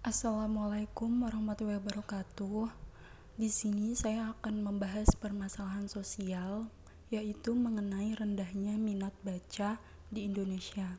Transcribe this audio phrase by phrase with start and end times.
[0.00, 2.72] Assalamualaikum warahmatullahi wabarakatuh.
[3.36, 6.72] Di sini saya akan membahas permasalahan sosial,
[7.12, 9.76] yaitu mengenai rendahnya minat baca
[10.08, 10.96] di Indonesia.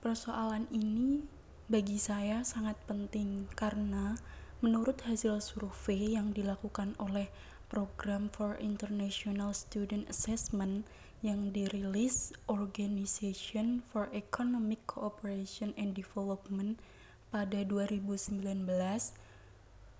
[0.00, 1.20] Persoalan ini
[1.68, 4.16] bagi saya sangat penting karena
[4.64, 7.28] menurut hasil survei yang dilakukan oleh
[7.68, 10.88] Program for International Student Assessment
[11.20, 16.80] yang dirilis Organization for Economic Cooperation and Development
[17.32, 18.44] pada 2019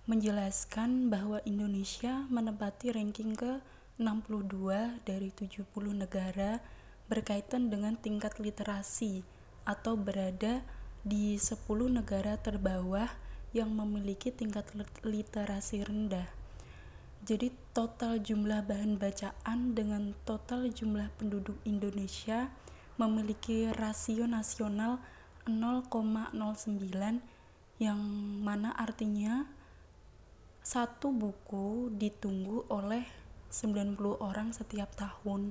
[0.04, 3.64] menjelaskan bahwa Indonesia menempati ranking ke
[3.96, 5.64] 62 dari 70
[5.96, 6.60] negara
[7.08, 9.24] berkaitan dengan tingkat literasi
[9.64, 10.60] atau berada
[11.00, 11.56] di 10
[11.88, 13.08] negara terbawah
[13.56, 14.68] yang memiliki tingkat
[15.00, 16.28] literasi rendah.
[17.22, 22.50] Jadi total jumlah bahan bacaan dengan total jumlah penduduk Indonesia
[22.98, 24.98] memiliki rasio nasional
[25.46, 26.34] 0,09
[27.82, 28.00] yang
[28.42, 29.46] mana artinya
[30.62, 33.02] satu buku ditunggu oleh
[33.50, 35.50] 90 orang setiap tahun.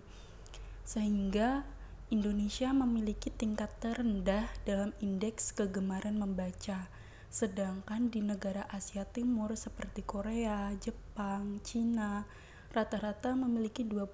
[0.87, 1.67] Sehingga
[2.11, 6.87] Indonesia memiliki tingkat terendah dalam indeks kegemaran membaca.
[7.31, 12.27] Sedangkan di negara Asia Timur seperti Korea, Jepang, Cina
[12.71, 14.07] rata-rata memiliki 20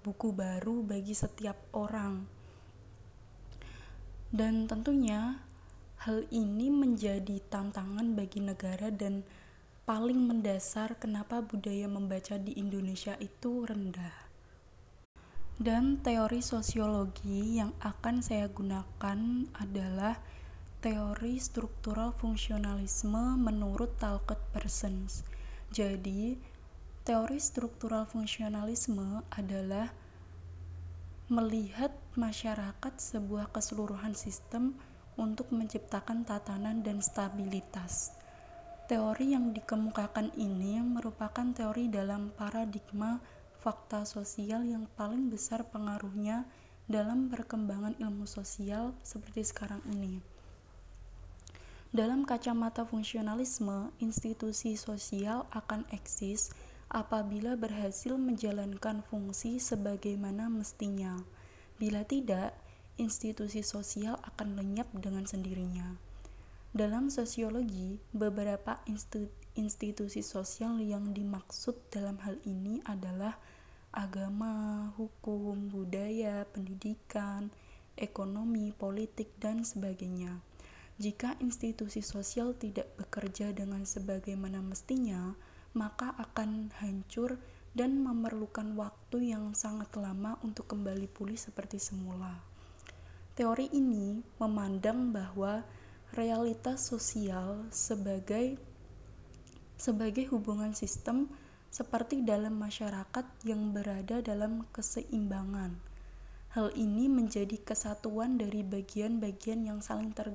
[0.00, 2.37] buku baru bagi setiap orang
[4.28, 5.40] dan tentunya
[6.04, 9.24] hal ini menjadi tantangan bagi negara dan
[9.88, 14.28] paling mendasar kenapa budaya membaca di Indonesia itu rendah.
[15.58, 20.14] Dan teori sosiologi yang akan saya gunakan adalah
[20.78, 25.26] teori struktural fungsionalisme menurut Talcott Parsons.
[25.74, 26.38] Jadi,
[27.02, 29.90] teori struktural fungsionalisme adalah
[31.28, 34.72] melihat masyarakat sebuah keseluruhan sistem
[35.20, 38.16] untuk menciptakan tatanan dan stabilitas.
[38.88, 43.20] Teori yang dikemukakan ini merupakan teori dalam paradigma
[43.60, 46.48] fakta sosial yang paling besar pengaruhnya
[46.88, 50.24] dalam perkembangan ilmu sosial seperti sekarang ini.
[51.92, 56.56] Dalam kacamata fungsionalisme, institusi sosial akan eksis
[56.88, 61.20] apabila berhasil menjalankan fungsi sebagaimana mestinya.
[61.76, 62.56] Bila tidak,
[62.96, 65.94] institusi sosial akan lenyap dengan sendirinya.
[66.72, 68.80] Dalam sosiologi, beberapa
[69.56, 73.40] institusi sosial yang dimaksud dalam hal ini adalah
[73.88, 77.48] agama, hukum, budaya, pendidikan,
[77.96, 80.44] ekonomi, politik, dan sebagainya.
[80.98, 85.38] Jika institusi sosial tidak bekerja dengan sebagaimana mestinya,
[85.78, 87.38] maka akan hancur
[87.78, 92.42] dan memerlukan waktu yang sangat lama untuk kembali pulih seperti semula.
[93.38, 95.62] Teori ini memandang bahwa
[96.10, 98.58] realitas sosial sebagai
[99.78, 101.30] sebagai hubungan sistem
[101.70, 105.78] seperti dalam masyarakat yang berada dalam keseimbangan.
[106.58, 110.34] Hal ini menjadi kesatuan dari bagian-bagian yang saling ter,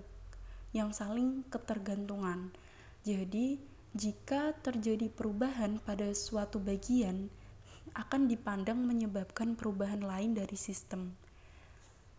[0.72, 2.56] yang saling ketergantungan.
[3.04, 3.60] Jadi,
[3.94, 7.30] jika terjadi perubahan pada suatu bagian,
[7.94, 11.14] akan dipandang menyebabkan perubahan lain dari sistem.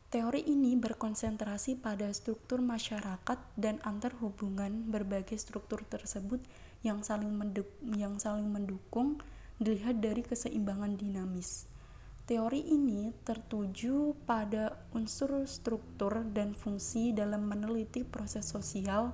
[0.06, 6.38] Teori ini berkonsentrasi pada struktur masyarakat dan antar hubungan berbagai struktur tersebut
[6.86, 7.34] yang saling,
[7.98, 9.18] yang saling mendukung
[9.58, 11.66] dilihat dari keseimbangan dinamis.
[12.30, 19.10] Teori ini tertuju pada unsur struktur dan fungsi dalam meneliti proses sosial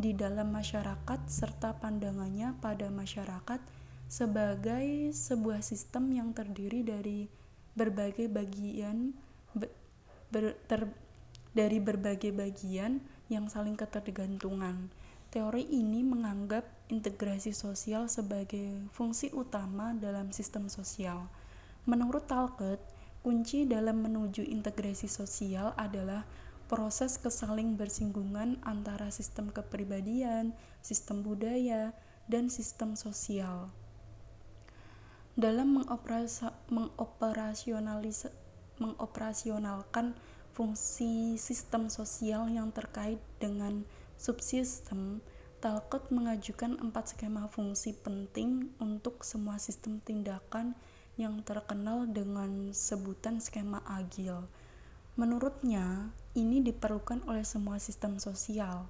[0.00, 3.60] di dalam masyarakat serta pandangannya pada masyarakat
[4.08, 7.28] sebagai sebuah sistem yang terdiri dari
[7.76, 9.12] berbagai bagian
[10.32, 10.88] ber, ter,
[11.52, 14.88] dari berbagai bagian yang saling ketergantungan.
[15.30, 21.30] Teori ini menganggap integrasi sosial sebagai fungsi utama dalam sistem sosial.
[21.86, 22.82] Menurut Talcott,
[23.22, 26.26] kunci dalam menuju integrasi sosial adalah
[26.70, 30.54] proses kesaling bersinggungan antara sistem kepribadian,
[30.86, 31.90] sistem budaya,
[32.30, 33.74] dan sistem sosial.
[35.34, 35.82] Dalam
[38.78, 40.14] mengoperasionalkan
[40.54, 43.82] fungsi sistem sosial yang terkait dengan
[44.14, 45.18] subsistem,
[45.58, 50.78] Talcott mengajukan empat skema fungsi penting untuk semua sistem tindakan
[51.18, 54.46] yang terkenal dengan sebutan skema agil.
[55.18, 58.86] Menurutnya, ini diperlukan oleh semua sistem sosial.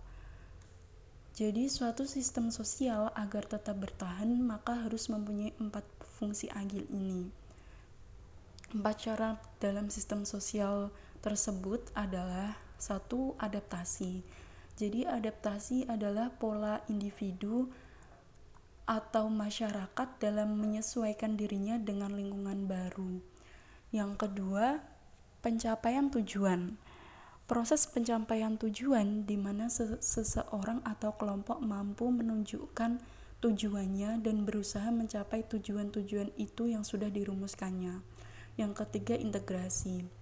[1.32, 5.86] Jadi, suatu sistem sosial agar tetap bertahan, maka harus mempunyai empat
[6.20, 7.32] fungsi agil ini.
[8.70, 10.92] Empat syarat dalam sistem sosial
[11.24, 14.22] tersebut adalah satu adaptasi.
[14.80, 17.68] Jadi adaptasi adalah pola individu
[18.88, 23.22] atau masyarakat dalam menyesuaikan dirinya dengan lingkungan baru.
[23.92, 24.82] Yang kedua,
[25.40, 26.76] pencapaian tujuan.
[27.50, 29.66] Proses pencapaian tujuan di mana
[29.98, 33.02] seseorang atau kelompok mampu menunjukkan
[33.42, 37.98] tujuannya dan berusaha mencapai tujuan-tujuan itu yang sudah dirumuskannya.
[38.54, 40.20] Yang ketiga, integrasi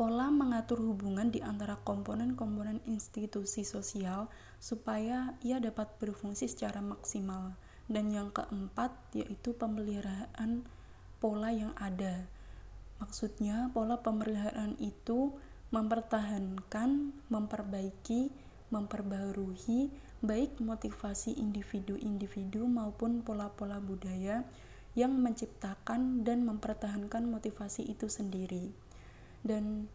[0.00, 7.52] pola mengatur hubungan di antara komponen-komponen institusi sosial supaya ia dapat berfungsi secara maksimal.
[7.84, 10.64] Dan yang keempat yaitu pemeliharaan
[11.20, 12.24] pola yang ada.
[13.00, 15.34] Maksudnya, pola pemeliharaan itu
[15.72, 18.30] mempertahankan, memperbaiki,
[18.70, 24.44] memperbarui baik motivasi individu-individu maupun pola-pola budaya
[24.92, 28.70] yang menciptakan dan mempertahankan motivasi itu sendiri.
[29.40, 29.88] Dan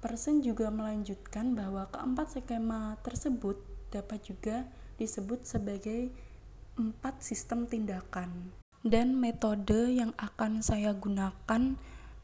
[0.00, 3.60] Person juga melanjutkan bahwa keempat skema tersebut
[3.92, 4.64] dapat juga
[4.96, 6.08] disebut sebagai
[6.80, 8.48] empat sistem tindakan.
[8.80, 11.76] Dan metode yang akan saya gunakan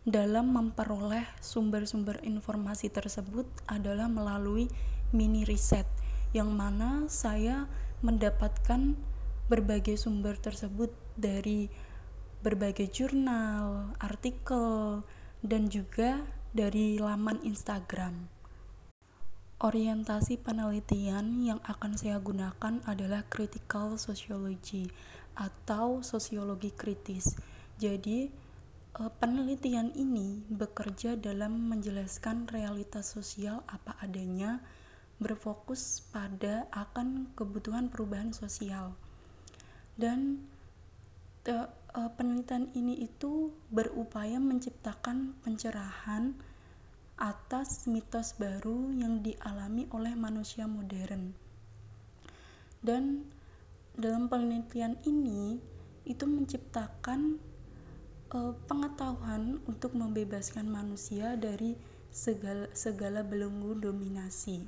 [0.07, 4.71] dalam memperoleh sumber-sumber informasi tersebut adalah melalui
[5.11, 5.83] mini riset
[6.31, 7.67] yang mana saya
[8.07, 8.95] mendapatkan
[9.51, 11.67] berbagai sumber tersebut dari
[12.47, 15.03] berbagai jurnal, artikel,
[15.43, 16.23] dan juga
[16.55, 18.31] dari laman Instagram.
[19.59, 24.87] Orientasi penelitian yang akan saya gunakan adalah critical sociology
[25.35, 27.35] atau sosiologi kritis.
[27.81, 28.46] Jadi,
[28.97, 34.65] penelitian ini bekerja dalam menjelaskan realitas sosial apa adanya,
[35.21, 38.97] berfokus pada akan kebutuhan perubahan sosial.
[40.01, 40.49] Dan
[41.45, 41.69] uh,
[42.17, 46.37] penelitian ini itu berupaya menciptakan pencerahan
[47.17, 51.33] atas mitos baru yang dialami oleh manusia modern.
[52.81, 53.29] Dan
[53.97, 55.57] dalam penelitian ini
[56.05, 57.41] itu menciptakan
[58.67, 61.77] pengetahuan untuk membebaskan manusia dari
[62.13, 64.65] segala segala belenggu dominasi.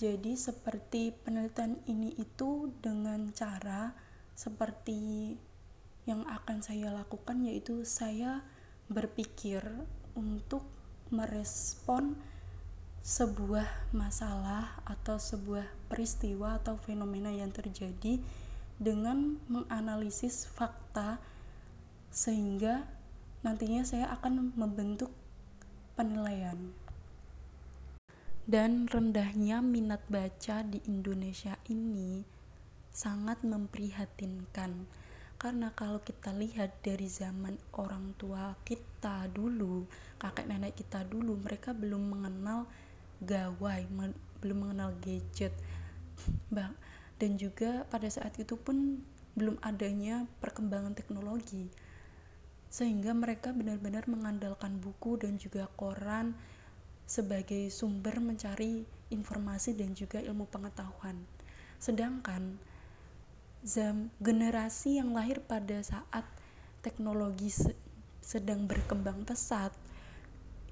[0.00, 3.94] Jadi seperti penelitian ini itu dengan cara
[4.34, 5.36] seperti
[6.08, 8.42] yang akan saya lakukan yaitu saya
[8.90, 9.62] berpikir
[10.18, 10.66] untuk
[11.14, 12.18] merespon
[13.02, 18.18] sebuah masalah atau sebuah peristiwa atau fenomena yang terjadi
[18.78, 21.22] dengan menganalisis fakta
[22.12, 22.84] sehingga
[23.40, 25.08] nantinya saya akan membentuk
[25.96, 26.76] penilaian.
[28.44, 32.20] Dan rendahnya minat baca di Indonesia ini
[32.92, 34.84] sangat memprihatinkan.
[35.40, 39.88] Karena kalau kita lihat dari zaman orang tua kita dulu
[40.20, 42.70] kakek nenek kita dulu mereka belum mengenal
[43.24, 43.88] gawai
[44.38, 45.54] belum mengenal gadget.
[47.22, 49.02] Dan juga pada saat itu pun
[49.38, 51.70] belum adanya perkembangan teknologi
[52.72, 56.32] sehingga mereka benar-benar mengandalkan buku dan juga koran
[57.04, 61.20] sebagai sumber mencari informasi dan juga ilmu pengetahuan.
[61.76, 62.56] Sedangkan
[63.60, 66.24] zam generasi yang lahir pada saat
[66.80, 67.76] teknologi se
[68.24, 69.74] sedang berkembang pesat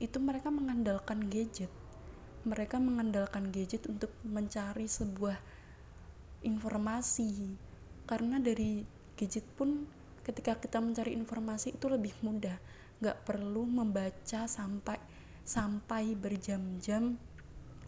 [0.01, 1.69] itu mereka mengandalkan gadget.
[2.49, 5.37] Mereka mengandalkan gadget untuk mencari sebuah
[6.41, 7.53] informasi.
[8.09, 8.81] Karena dari
[9.19, 9.85] gadget pun
[10.23, 12.57] ketika kita mencari informasi itu lebih mudah
[13.01, 15.01] nggak perlu membaca sampai
[15.45, 17.17] sampai berjam-jam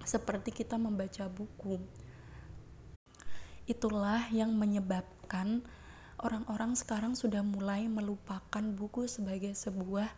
[0.03, 1.79] seperti kita membaca buku
[3.63, 5.63] Itulah yang menyebabkan
[6.19, 10.11] orang-orang sekarang sudah mulai melupakan buku sebagai sebuah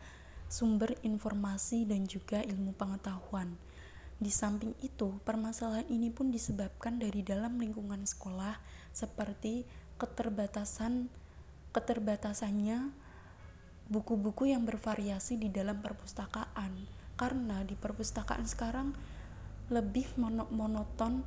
[0.48, 3.52] sumber informasi dan juga ilmu pengetahuan.
[4.16, 8.56] Di samping itu, permasalahan ini pun disebabkan dari dalam lingkungan sekolah
[8.96, 9.68] seperti
[10.00, 11.12] keterbatasan
[11.74, 12.94] keterbatasannya
[13.90, 16.72] buku-buku yang bervariasi di dalam perpustakaan.
[17.18, 18.94] Karena di perpustakaan sekarang
[19.68, 20.06] lebih
[20.50, 21.26] monoton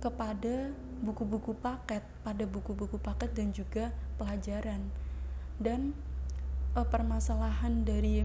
[0.00, 0.72] kepada
[1.04, 4.90] buku-buku paket, pada buku-buku paket dan juga pelajaran.
[5.60, 5.92] Dan
[6.74, 8.24] e, permasalahan dari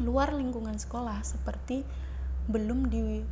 [0.00, 1.84] luar lingkungan sekolah seperti
[2.46, 3.24] belum di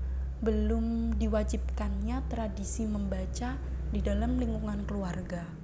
[0.45, 3.57] belum diwajibkannya tradisi membaca
[3.88, 5.63] di dalam lingkungan keluarga.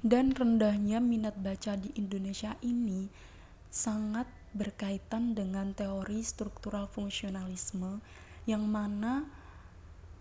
[0.00, 3.12] Dan rendahnya minat baca di Indonesia ini
[3.68, 4.24] sangat
[4.56, 8.00] berkaitan dengan teori struktural fungsionalisme
[8.48, 9.28] yang mana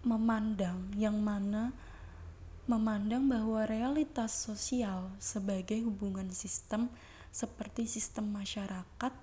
[0.03, 1.71] memandang yang mana
[2.69, 6.91] memandang bahwa realitas sosial sebagai hubungan sistem
[7.33, 9.13] seperti sistem masyarakat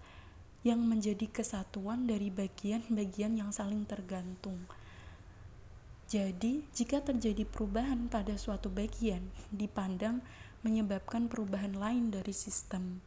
[0.66, 4.58] yang menjadi kesatuan dari bagian-bagian yang saling tergantung.
[6.06, 10.22] Jadi, jika terjadi perubahan pada suatu bagian, dipandang
[10.66, 12.98] menyebabkan perubahan lain dari sistem.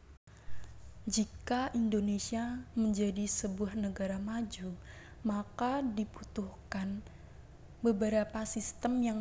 [1.04, 4.72] Jika Indonesia menjadi sebuah negara maju,
[5.20, 7.04] maka dibutuhkan
[7.84, 9.20] beberapa sistem yang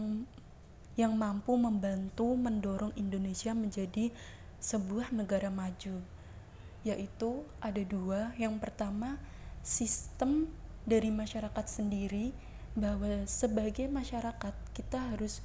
[0.96, 4.12] yang mampu membantu mendorong Indonesia menjadi
[4.64, 6.00] sebuah negara maju.
[6.88, 8.32] Yaitu ada dua.
[8.40, 9.20] Yang pertama,
[9.64, 10.48] sistem
[10.88, 12.32] dari masyarakat sendiri
[12.76, 15.44] bahwa sebagai masyarakat kita harus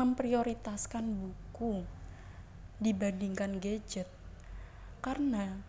[0.00, 1.84] memprioritaskan buku
[2.80, 4.08] dibandingkan gadget.
[5.04, 5.60] Karena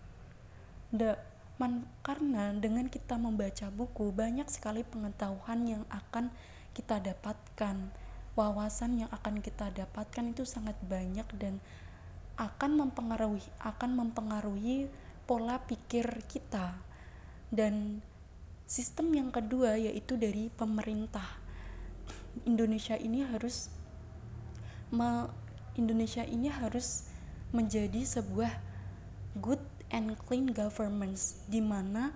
[0.91, 1.20] da,
[1.60, 6.32] man, karena dengan kita membaca buku banyak sekali pengetahuan yang akan
[6.72, 7.77] kita dapatkan.
[8.32, 11.60] Wawasan yang akan kita dapatkan itu sangat banyak dan
[12.39, 14.88] akan mempengaruhi akan mempengaruhi
[15.27, 16.80] pola pikir kita.
[17.51, 18.00] Dan
[18.72, 21.27] sistem yang kedua yaitu dari pemerintah.
[22.48, 23.68] Indonesia ini harus
[25.80, 27.08] Indonesia ini harus
[27.56, 28.51] menjadi sebuah
[29.40, 29.62] good
[29.92, 32.12] and clean governments di mana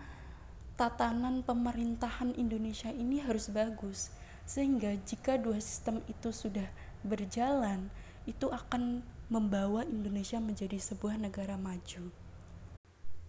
[0.76, 4.12] tatanan pemerintahan Indonesia ini harus bagus
[4.46, 6.70] sehingga jika dua sistem itu sudah
[7.02, 7.90] berjalan,
[8.30, 12.14] itu akan membawa Indonesia menjadi sebuah negara maju.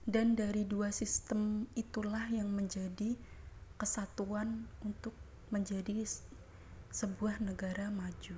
[0.06, 3.16] Dan dari dua sistem itulah yang menjadi
[3.80, 5.16] kesatuan untuk
[5.48, 6.04] menjadi
[6.92, 8.36] sebuah negara maju.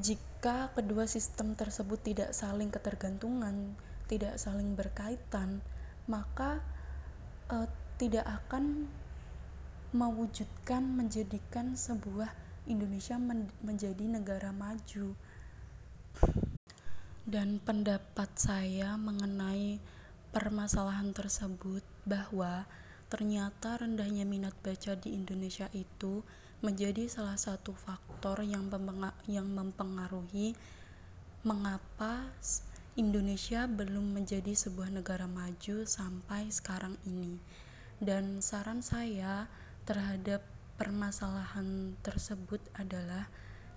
[0.00, 3.74] Jika kedua sistem tersebut tidak saling ketergantungan,
[4.06, 5.58] tidak saling berkaitan,
[6.06, 6.62] maka
[7.50, 7.66] uh,
[7.98, 8.86] tidak akan
[9.90, 12.30] mewujudkan menjadikan sebuah
[12.70, 15.18] Indonesia men menjadi negara maju.
[17.28, 19.82] Dan pendapat saya mengenai
[20.32, 22.64] permasalahan tersebut bahwa
[23.08, 26.24] ternyata rendahnya minat baca di Indonesia itu
[26.58, 28.66] menjadi salah satu faktor yang
[29.30, 30.58] yang mempengaruhi
[31.46, 32.26] mengapa
[32.98, 37.38] Indonesia belum menjadi sebuah negara maju sampai sekarang ini.
[38.02, 39.46] Dan saran saya
[39.86, 40.42] terhadap
[40.74, 43.30] permasalahan tersebut adalah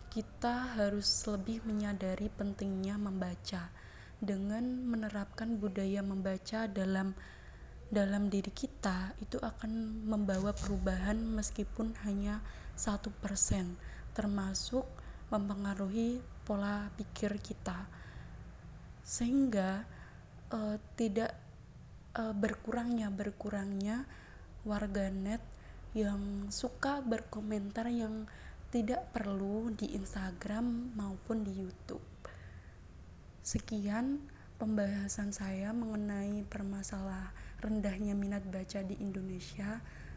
[0.09, 3.69] kita harus lebih menyadari pentingnya membaca
[4.21, 7.17] dengan menerapkan budaya membaca dalam
[7.91, 12.39] dalam diri kita itu akan membawa perubahan meskipun hanya
[12.75, 13.77] satu persen
[14.11, 14.83] termasuk
[15.31, 17.87] mempengaruhi pola pikir kita
[19.01, 19.87] sehingga
[20.51, 21.31] uh, tidak
[22.15, 24.03] uh, berkurangnya berkurangnya
[24.67, 25.41] warganet
[25.91, 28.27] yang suka berkomentar yang
[28.71, 32.03] tidak perlu di Instagram maupun di YouTube.
[33.43, 34.23] Sekian
[34.55, 39.83] pembahasan saya mengenai permasalahan rendahnya minat baca di Indonesia.